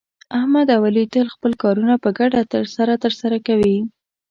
احمد 0.37 0.67
او 0.75 0.81
علي 0.89 1.03
تل 1.13 1.27
خپل 1.35 1.51
کارونه 1.63 1.93
په 2.03 2.09
ګډه 2.17 2.41
سره 2.75 2.93
ترسه 3.03 3.25
کوي. 3.47 3.77